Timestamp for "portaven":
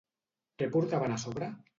0.75-1.13